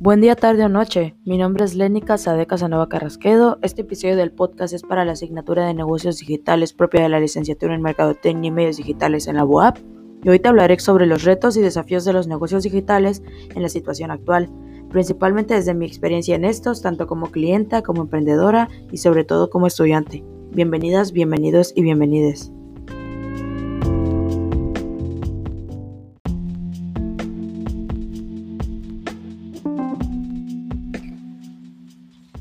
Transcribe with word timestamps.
Buen 0.00 0.20
día, 0.20 0.36
tarde 0.36 0.64
o 0.64 0.68
noche. 0.68 1.16
Mi 1.24 1.38
nombre 1.38 1.64
es 1.64 1.74
Lénica 1.74 2.18
Sade 2.18 2.46
Casanova 2.46 2.88
Carrasquedo. 2.88 3.58
Este 3.62 3.82
episodio 3.82 4.14
del 4.14 4.30
podcast 4.30 4.72
es 4.72 4.84
para 4.84 5.04
la 5.04 5.10
asignatura 5.10 5.66
de 5.66 5.74
negocios 5.74 6.18
digitales 6.18 6.72
propia 6.72 7.02
de 7.02 7.08
la 7.08 7.18
licenciatura 7.18 7.74
en 7.74 7.82
Mercadotecnia 7.82 8.46
y 8.46 8.52
Medios 8.52 8.76
Digitales 8.76 9.26
en 9.26 9.34
la 9.34 9.44
UAP. 9.44 9.78
Y 10.22 10.28
hoy 10.28 10.38
te 10.38 10.48
hablaré 10.48 10.78
sobre 10.78 11.06
los 11.06 11.24
retos 11.24 11.56
y 11.56 11.62
desafíos 11.62 12.04
de 12.04 12.12
los 12.12 12.28
negocios 12.28 12.62
digitales 12.62 13.24
en 13.56 13.60
la 13.60 13.68
situación 13.68 14.12
actual, 14.12 14.48
principalmente 14.88 15.54
desde 15.54 15.74
mi 15.74 15.86
experiencia 15.86 16.36
en 16.36 16.44
estos, 16.44 16.80
tanto 16.80 17.08
como 17.08 17.32
clienta, 17.32 17.82
como 17.82 18.02
emprendedora 18.02 18.68
y 18.92 18.98
sobre 18.98 19.24
todo 19.24 19.50
como 19.50 19.66
estudiante. 19.66 20.22
Bienvenidas, 20.52 21.10
bienvenidos 21.10 21.72
y 21.74 21.82
bienvenides. 21.82 22.52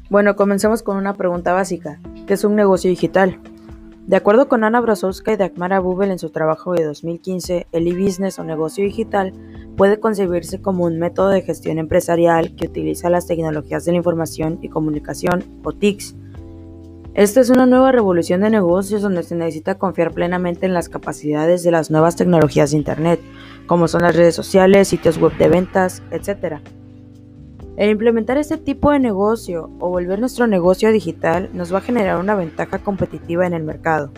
Bueno, 0.10 0.38
comencemos 0.38 0.84
con 0.84 0.96
una 0.96 1.16
pregunta 1.16 1.52
básica. 1.52 2.00
¿Qué 2.28 2.36
es 2.36 2.46
un 2.46 2.56
negocio 2.56 2.90
digital? 2.90 3.42
De 4.06 4.16
acuerdo 4.16 4.48
con 4.48 4.64
Ana 4.64 4.80
Brasowska 4.80 5.34
y 5.34 5.36
Dagmara 5.36 5.82
Bubel 5.82 6.12
en 6.12 6.18
su 6.18 6.30
trabajo 6.30 6.74
de 6.74 6.86
2015, 6.86 7.68
el 7.74 7.88
e-business 7.90 8.40
o 8.40 8.46
negocio 8.46 8.86
digital 8.86 9.34
puede 9.76 10.00
concebirse 10.00 10.62
como 10.62 10.86
un 10.86 10.98
método 10.98 11.28
de 11.28 11.42
gestión 11.42 11.78
empresarial 11.78 12.56
que 12.56 12.68
utiliza 12.68 13.10
las 13.10 13.28
tecnologías 13.28 13.84
de 13.84 13.92
la 13.92 13.98
información 13.98 14.60
y 14.62 14.70
comunicación 14.70 15.44
o 15.66 15.74
TICs. 15.74 16.16
Esta 17.14 17.42
es 17.42 17.50
una 17.50 17.66
nueva 17.66 17.92
revolución 17.92 18.40
de 18.40 18.50
negocios 18.50 19.02
donde 19.02 19.24
se 19.24 19.36
necesita 19.36 19.76
confiar 19.76 20.14
plenamente 20.14 20.66
en 20.66 20.74
las 20.74 20.88
capacidades 20.88 21.64
de 21.64 21.72
las 21.72 21.92
nuevas 21.92 22.16
tecnologías 22.16 22.72
de 22.72 22.78
Internet, 22.78 23.20
como 23.66 23.90
son 23.90 24.04
las 24.04 24.16
redes 24.16 24.36
sociales, 24.36 24.88
sitios 24.88 25.18
web 25.18 25.36
de 25.38 25.50
ventas, 25.50 26.02
etc. 26.12 26.62
El 27.78 27.92
implementar 27.92 28.40
este 28.40 28.58
tipo 28.58 28.92
de 28.92 28.98
negocio 28.98 29.70
o 29.80 29.90
volver 29.90 30.20
nuestro 30.20 30.48
negocio 30.48 30.92
digital 30.92 31.52
nos 31.54 31.72
va 31.72 31.78
a 31.78 31.82
generar 31.82 32.20
una 32.20 32.34
ventaja 32.34 32.80
competitiva 32.80 33.46
en 33.46 33.54
el 33.54 33.62
mercado. 33.62 34.12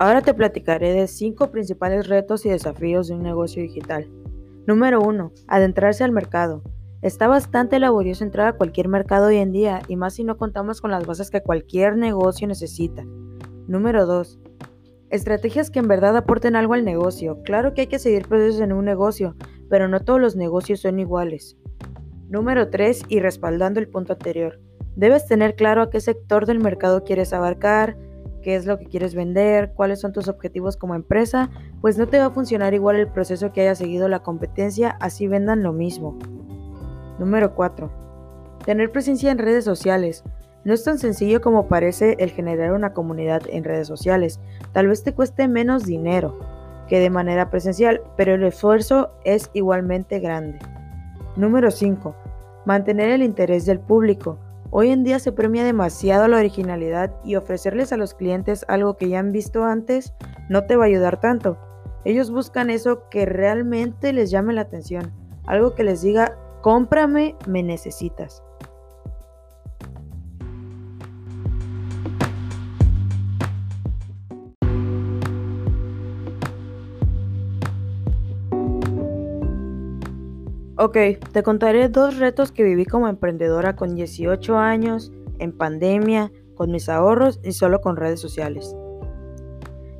Ahora 0.00 0.22
te 0.22 0.34
platicaré 0.34 0.92
de 0.94 1.06
cinco 1.06 1.52
principales 1.52 2.08
retos 2.08 2.44
y 2.44 2.50
desafíos 2.50 3.06
de 3.06 3.14
un 3.14 3.22
negocio 3.22 3.62
digital. 3.62 4.10
Número 4.66 5.00
1. 5.00 5.30
Adentrarse 5.46 6.02
al 6.02 6.10
mercado. 6.10 6.64
Está 7.04 7.28
bastante 7.28 7.78
laborioso 7.78 8.24
entrar 8.24 8.46
a 8.46 8.56
cualquier 8.56 8.88
mercado 8.88 9.26
hoy 9.26 9.36
en 9.36 9.52
día 9.52 9.82
y 9.88 9.96
más 9.96 10.14
si 10.14 10.24
no 10.24 10.38
contamos 10.38 10.80
con 10.80 10.90
las 10.90 11.04
bases 11.06 11.30
que 11.30 11.42
cualquier 11.42 11.98
negocio 11.98 12.48
necesita. 12.48 13.04
Número 13.66 14.06
2. 14.06 14.40
Estrategias 15.10 15.70
que 15.70 15.80
en 15.80 15.86
verdad 15.86 16.16
aporten 16.16 16.56
algo 16.56 16.72
al 16.72 16.82
negocio. 16.82 17.42
Claro 17.42 17.74
que 17.74 17.82
hay 17.82 17.86
que 17.88 17.98
seguir 17.98 18.26
procesos 18.26 18.62
en 18.62 18.72
un 18.72 18.86
negocio, 18.86 19.36
pero 19.68 19.86
no 19.86 20.00
todos 20.00 20.18
los 20.18 20.34
negocios 20.34 20.80
son 20.80 20.98
iguales. 20.98 21.58
Número 22.30 22.70
3. 22.70 23.02
Y 23.10 23.20
respaldando 23.20 23.80
el 23.80 23.88
punto 23.90 24.14
anterior. 24.14 24.58
Debes 24.96 25.26
tener 25.26 25.56
claro 25.56 25.82
a 25.82 25.90
qué 25.90 26.00
sector 26.00 26.46
del 26.46 26.58
mercado 26.58 27.04
quieres 27.04 27.34
abarcar, 27.34 27.98
qué 28.40 28.54
es 28.56 28.64
lo 28.64 28.78
que 28.78 28.86
quieres 28.86 29.14
vender, 29.14 29.74
cuáles 29.74 30.00
son 30.00 30.12
tus 30.12 30.28
objetivos 30.28 30.78
como 30.78 30.94
empresa, 30.94 31.50
pues 31.82 31.98
no 31.98 32.08
te 32.08 32.18
va 32.18 32.26
a 32.26 32.30
funcionar 32.30 32.72
igual 32.72 32.96
el 32.96 33.08
proceso 33.08 33.52
que 33.52 33.60
haya 33.60 33.74
seguido 33.74 34.08
la 34.08 34.22
competencia, 34.22 34.96
así 35.00 35.28
vendan 35.28 35.62
lo 35.62 35.74
mismo. 35.74 36.18
Número 37.18 37.54
4. 37.54 37.90
Tener 38.64 38.90
presencia 38.90 39.30
en 39.30 39.38
redes 39.38 39.64
sociales. 39.64 40.24
No 40.64 40.72
es 40.72 40.82
tan 40.82 40.98
sencillo 40.98 41.40
como 41.40 41.68
parece 41.68 42.16
el 42.18 42.30
generar 42.30 42.72
una 42.72 42.92
comunidad 42.92 43.42
en 43.48 43.64
redes 43.64 43.86
sociales. 43.86 44.40
Tal 44.72 44.88
vez 44.88 45.02
te 45.02 45.14
cueste 45.14 45.46
menos 45.46 45.84
dinero 45.84 46.38
que 46.88 46.98
de 46.98 47.10
manera 47.10 47.50
presencial, 47.50 48.02
pero 48.16 48.34
el 48.34 48.44
esfuerzo 48.44 49.10
es 49.24 49.50
igualmente 49.52 50.20
grande. 50.20 50.58
Número 51.36 51.70
5. 51.70 52.14
Mantener 52.64 53.10
el 53.10 53.22
interés 53.22 53.66
del 53.66 53.78
público. 53.78 54.38
Hoy 54.70 54.90
en 54.90 55.04
día 55.04 55.18
se 55.18 55.32
premia 55.32 55.64
demasiado 55.64 56.26
la 56.26 56.38
originalidad 56.38 57.12
y 57.24 57.36
ofrecerles 57.36 57.92
a 57.92 57.96
los 57.96 58.14
clientes 58.14 58.64
algo 58.66 58.96
que 58.96 59.08
ya 59.08 59.20
han 59.20 59.32
visto 59.32 59.64
antes 59.64 60.14
no 60.48 60.64
te 60.64 60.76
va 60.76 60.84
a 60.84 60.88
ayudar 60.88 61.20
tanto. 61.20 61.58
Ellos 62.04 62.30
buscan 62.30 62.70
eso 62.70 63.08
que 63.08 63.24
realmente 63.24 64.12
les 64.12 64.30
llame 64.30 64.52
la 64.52 64.62
atención, 64.62 65.12
algo 65.46 65.74
que 65.74 65.84
les 65.84 66.02
diga 66.02 66.36
Cómprame, 66.64 67.36
me 67.46 67.62
necesitas. 67.62 68.42
Ok, 80.78 80.96
te 81.32 81.42
contaré 81.42 81.90
dos 81.90 82.16
retos 82.16 82.50
que 82.50 82.62
viví 82.62 82.86
como 82.86 83.08
emprendedora 83.08 83.76
con 83.76 83.94
18 83.94 84.56
años, 84.56 85.12
en 85.38 85.52
pandemia, 85.52 86.32
con 86.54 86.70
mis 86.70 86.88
ahorros 86.88 87.40
y 87.44 87.52
solo 87.52 87.82
con 87.82 87.96
redes 87.96 88.20
sociales. 88.20 88.74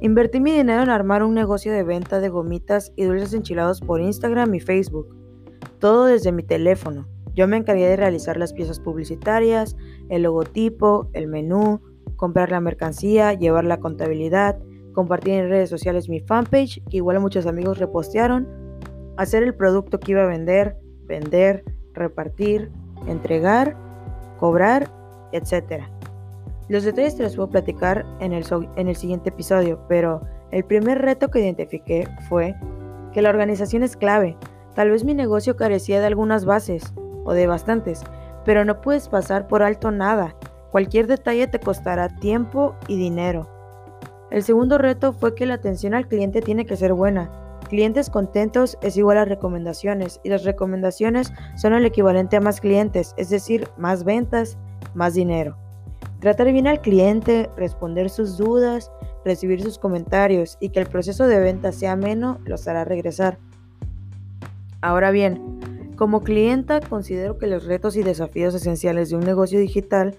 Invertí 0.00 0.40
mi 0.40 0.52
dinero 0.52 0.82
en 0.82 0.88
armar 0.88 1.24
un 1.24 1.34
negocio 1.34 1.74
de 1.74 1.82
venta 1.82 2.20
de 2.20 2.30
gomitas 2.30 2.90
y 2.96 3.04
dulces 3.04 3.34
enchilados 3.34 3.82
por 3.82 4.00
Instagram 4.00 4.54
y 4.54 4.60
Facebook 4.60 5.23
todo 5.84 6.06
desde 6.06 6.32
mi 6.32 6.42
teléfono. 6.42 7.06
Yo 7.34 7.46
me 7.46 7.58
encargué 7.58 7.86
de 7.86 7.96
realizar 7.96 8.38
las 8.38 8.54
piezas 8.54 8.80
publicitarias, 8.80 9.76
el 10.08 10.22
logotipo, 10.22 11.10
el 11.12 11.26
menú, 11.26 11.82
comprar 12.16 12.50
la 12.50 12.62
mercancía, 12.62 13.34
llevar 13.34 13.66
la 13.66 13.80
contabilidad, 13.80 14.58
compartir 14.94 15.34
en 15.34 15.50
redes 15.50 15.68
sociales 15.68 16.08
mi 16.08 16.20
fanpage, 16.20 16.82
que 16.88 16.96
igual 16.96 17.20
muchos 17.20 17.44
amigos 17.44 17.76
repostearon, 17.76 18.48
hacer 19.18 19.42
el 19.42 19.54
producto 19.54 20.00
que 20.00 20.12
iba 20.12 20.22
a 20.22 20.26
vender, 20.26 20.78
vender, 21.02 21.62
repartir, 21.92 22.70
entregar, 23.06 23.76
cobrar, 24.38 24.90
etc. 25.32 25.82
Los 26.70 26.84
detalles 26.84 27.14
te 27.14 27.24
los 27.24 27.36
puedo 27.36 27.50
platicar 27.50 28.06
en 28.20 28.32
el, 28.32 28.46
en 28.76 28.88
el 28.88 28.96
siguiente 28.96 29.28
episodio, 29.28 29.84
pero 29.86 30.22
el 30.50 30.64
primer 30.64 31.02
reto 31.02 31.28
que 31.28 31.40
identifiqué 31.40 32.08
fue 32.30 32.54
que 33.12 33.20
la 33.20 33.28
organización 33.28 33.82
es 33.82 33.98
clave. 33.98 34.38
Tal 34.74 34.90
vez 34.90 35.04
mi 35.04 35.14
negocio 35.14 35.56
carecía 35.56 36.00
de 36.00 36.06
algunas 36.06 36.44
bases, 36.44 36.92
o 37.24 37.32
de 37.32 37.46
bastantes, 37.46 38.02
pero 38.44 38.64
no 38.64 38.80
puedes 38.80 39.08
pasar 39.08 39.46
por 39.46 39.62
alto 39.62 39.90
nada. 39.90 40.36
Cualquier 40.70 41.06
detalle 41.06 41.46
te 41.46 41.60
costará 41.60 42.08
tiempo 42.08 42.74
y 42.88 42.96
dinero. 42.96 43.48
El 44.30 44.42
segundo 44.42 44.78
reto 44.78 45.12
fue 45.12 45.34
que 45.34 45.46
la 45.46 45.54
atención 45.54 45.94
al 45.94 46.08
cliente 46.08 46.42
tiene 46.42 46.66
que 46.66 46.76
ser 46.76 46.92
buena. 46.92 47.30
Clientes 47.68 48.10
contentos 48.10 48.76
es 48.82 48.96
igual 48.96 49.18
a 49.18 49.24
recomendaciones 49.24 50.20
y 50.22 50.28
las 50.28 50.44
recomendaciones 50.44 51.32
son 51.56 51.72
el 51.72 51.86
equivalente 51.86 52.36
a 52.36 52.40
más 52.40 52.60
clientes, 52.60 53.14
es 53.16 53.30
decir, 53.30 53.68
más 53.76 54.04
ventas, 54.04 54.58
más 54.92 55.14
dinero. 55.14 55.56
Tratar 56.20 56.52
bien 56.52 56.66
al 56.66 56.80
cliente, 56.80 57.50
responder 57.56 58.10
sus 58.10 58.36
dudas, 58.36 58.90
recibir 59.24 59.62
sus 59.62 59.78
comentarios 59.78 60.56
y 60.60 60.70
que 60.70 60.80
el 60.80 60.86
proceso 60.86 61.26
de 61.26 61.38
venta 61.40 61.72
sea 61.72 61.92
ameno 61.92 62.38
los 62.44 62.66
hará 62.66 62.84
regresar. 62.84 63.38
Ahora 64.84 65.12
bien, 65.12 65.40
como 65.96 66.22
clienta 66.22 66.80
considero 66.80 67.38
que 67.38 67.46
los 67.46 67.64
retos 67.64 67.96
y 67.96 68.02
desafíos 68.02 68.54
esenciales 68.54 69.08
de 69.08 69.16
un 69.16 69.24
negocio 69.24 69.58
digital 69.58 70.14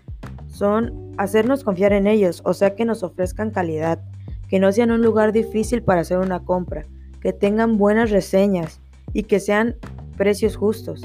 son 0.47 1.13
hacernos 1.19 1.63
confiar 1.63 1.93
en 1.93 2.07
ellos, 2.07 2.41
o 2.45 2.55
sea 2.55 2.73
que 2.73 2.83
nos 2.83 3.03
ofrezcan 3.03 3.51
calidad, 3.51 4.01
que 4.49 4.59
no 4.59 4.71
sean 4.71 4.89
un 4.89 5.03
lugar 5.03 5.33
difícil 5.33 5.83
para 5.83 6.01
hacer 6.01 6.17
una 6.17 6.39
compra, 6.39 6.87
que 7.21 7.31
tengan 7.31 7.77
buenas 7.77 8.09
reseñas 8.09 8.79
y 9.13 9.23
que 9.23 9.39
sean 9.39 9.75
precios 10.17 10.55
justos. 10.55 11.03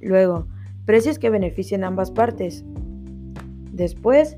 Luego, 0.00 0.48
precios 0.86 1.20
que 1.20 1.30
beneficien 1.30 1.84
ambas 1.84 2.10
partes. 2.10 2.64
Después, 3.70 4.36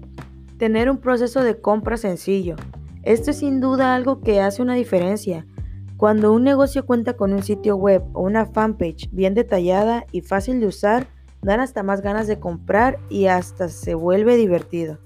tener 0.58 0.90
un 0.90 0.98
proceso 0.98 1.42
de 1.42 1.58
compra 1.58 1.96
sencillo. 1.96 2.56
Esto 3.04 3.30
es 3.30 3.38
sin 3.38 3.58
duda 3.62 3.94
algo 3.94 4.20
que 4.20 4.42
hace 4.42 4.60
una 4.60 4.74
diferencia, 4.74 5.46
cuando 6.00 6.32
un 6.32 6.44
negocio 6.44 6.86
cuenta 6.86 7.12
con 7.12 7.34
un 7.34 7.42
sitio 7.42 7.76
web 7.76 8.02
o 8.14 8.22
una 8.22 8.46
fanpage 8.46 9.10
bien 9.12 9.34
detallada 9.34 10.06
y 10.12 10.22
fácil 10.22 10.58
de 10.58 10.66
usar, 10.66 11.06
dan 11.42 11.60
hasta 11.60 11.82
más 11.82 12.00
ganas 12.00 12.26
de 12.26 12.40
comprar 12.40 12.98
y 13.10 13.26
hasta 13.26 13.68
se 13.68 13.94
vuelve 13.94 14.36
divertido. 14.36 14.98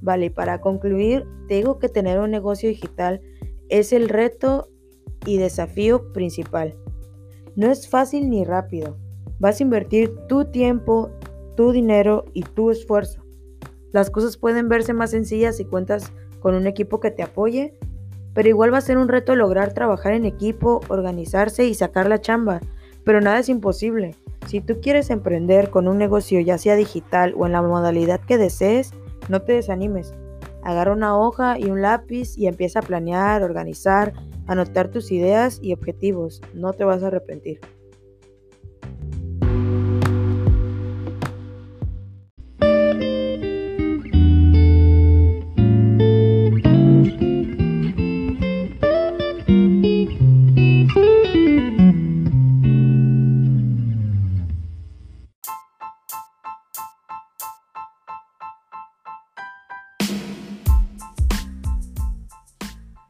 Vale, 0.00 0.30
para 0.30 0.62
concluir, 0.62 1.26
te 1.46 1.56
digo 1.56 1.78
que 1.78 1.90
tener 1.90 2.20
un 2.20 2.30
negocio 2.30 2.70
digital 2.70 3.20
es 3.68 3.92
el 3.92 4.08
reto 4.08 4.70
y 5.26 5.36
desafío 5.36 6.10
principal. 6.14 6.74
No 7.54 7.70
es 7.70 7.86
fácil 7.86 8.30
ni 8.30 8.44
rápido. 8.44 8.96
Vas 9.40 9.60
a 9.60 9.64
invertir 9.64 10.10
tu 10.26 10.46
tiempo, 10.46 11.10
tu 11.54 11.70
dinero 11.70 12.24
y 12.32 12.44
tu 12.44 12.70
esfuerzo. 12.70 13.22
Las 13.92 14.08
cosas 14.08 14.38
pueden 14.38 14.70
verse 14.70 14.94
más 14.94 15.10
sencillas 15.10 15.58
si 15.58 15.66
cuentas 15.66 16.14
con 16.40 16.54
un 16.54 16.66
equipo 16.66 16.98
que 16.98 17.10
te 17.10 17.22
apoye 17.22 17.78
pero 18.34 18.48
igual 18.48 18.74
va 18.74 18.78
a 18.78 18.82
ser 18.82 18.98
un 18.98 19.08
reto 19.08 19.34
lograr 19.36 19.72
trabajar 19.72 20.12
en 20.12 20.26
equipo, 20.26 20.80
organizarse 20.88 21.64
y 21.64 21.74
sacar 21.74 22.08
la 22.08 22.20
chamba, 22.20 22.60
pero 23.04 23.20
nada 23.20 23.38
es 23.38 23.48
imposible. 23.48 24.16
Si 24.46 24.60
tú 24.60 24.80
quieres 24.80 25.10
emprender 25.10 25.70
con 25.70 25.88
un 25.88 25.96
negocio 25.96 26.40
ya 26.40 26.58
sea 26.58 26.76
digital 26.76 27.34
o 27.36 27.46
en 27.46 27.52
la 27.52 27.62
modalidad 27.62 28.20
que 28.20 28.36
desees, 28.36 28.92
no 29.28 29.40
te 29.40 29.52
desanimes. 29.52 30.14
Agarra 30.62 30.92
una 30.92 31.18
hoja 31.18 31.58
y 31.58 31.64
un 31.64 31.82
lápiz 31.82 32.36
y 32.36 32.46
empieza 32.46 32.80
a 32.80 32.82
planear, 32.82 33.42
organizar, 33.42 34.12
anotar 34.46 34.88
tus 34.88 35.12
ideas 35.12 35.58
y 35.62 35.72
objetivos. 35.72 36.42
No 36.54 36.72
te 36.72 36.84
vas 36.84 37.02
a 37.02 37.06
arrepentir. 37.06 37.60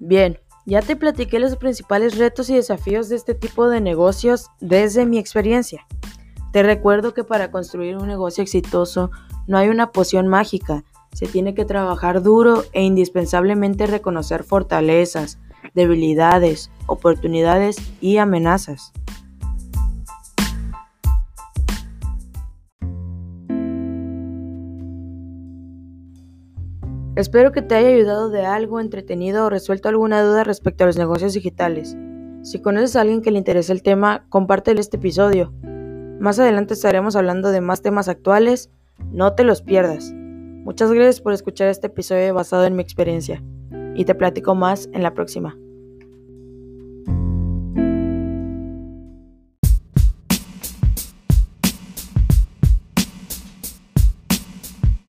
Bien, 0.07 0.39
ya 0.67 0.83
te 0.83 0.97
platiqué 0.97 1.39
los 1.39 1.57
principales 1.57 2.19
retos 2.19 2.51
y 2.51 2.55
desafíos 2.55 3.09
de 3.09 3.17
este 3.17 3.35
tipo 3.35 3.71
de 3.71 3.81
negocios 3.81 4.51
desde 4.61 5.07
mi 5.07 5.17
experiencia. 5.17 5.87
Te 6.53 6.63
recuerdo 6.63 7.15
que 7.15 7.25
para 7.25 7.51
construir 7.51 7.97
un 7.97 8.07
negocio 8.07 8.43
exitoso 8.43 9.11
no 9.47 9.57
hay 9.57 9.69
una 9.69 9.93
poción 9.93 10.29
mágica, 10.29 10.85
se 11.15 11.27
tiene 11.27 11.55
que 11.55 11.65
trabajar 11.65 12.23
duro 12.23 12.65
e 12.75 12.83
indispensablemente 12.83 13.87
reconocer 13.87 14.45
fortalezas, 14.45 15.39
debilidades, 15.73 16.71
oportunidades 16.87 17.77
y 18.03 18.19
amenazas. 18.19 18.93
Espero 27.17 27.53
que 27.53 27.63
te 27.63 27.77
haya 27.77 27.89
ayudado 27.89 28.29
de 28.29 28.45
algo, 28.45 28.81
entretenido 28.81 29.47
o 29.47 29.51
resuelto 29.51 29.89
alguna 29.89 30.23
duda 30.23 30.43
respecto 30.43 30.83
a 30.83 30.89
los 30.89 30.99
negocios 30.99 31.33
digitales. 31.33 31.97
Si 32.43 32.61
conoces 32.61 32.97
a 32.97 33.03
alguien 33.03 33.23
que 33.23 33.31
le 33.31 33.39
interese 33.39 33.73
el 33.73 33.85
tema, 33.85 34.27
compártele 34.31 34.81
este 34.81 34.97
episodio. 34.97 35.53
Más 36.19 36.41
adelante 36.41 36.75
estaremos 36.75 37.15
hablando 37.15 37.53
de 37.53 37.61
más 37.61 37.83
temas 37.83 38.09
actuales, 38.09 38.71
no 39.13 39.35
te 39.35 39.45
los 39.45 39.63
pierdas. 39.63 40.13
Muchas 40.13 40.91
gracias 40.91 41.21
por 41.21 41.33
escuchar 41.33 41.69
este 41.69 41.87
episodio 41.87 42.35
basado 42.35 42.65
en 42.65 42.75
mi 42.75 42.83
experiencia 42.83 43.43
y 43.95 44.05
te 44.05 44.17
platico 44.17 44.57
más 44.57 44.89
en 44.93 45.05
la 45.05 45.15
próxima. 45.15 45.57